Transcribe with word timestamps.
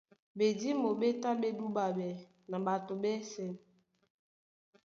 Ɓedímo 0.37 0.89
ɓé 0.99 1.07
tá 1.21 1.29
ɓé 1.41 1.49
dúɓáɓɛ́ 1.57 2.11
na 2.49 2.57
ɓato 2.65 2.93
ɓɛ́sɛ̄. 3.01 3.49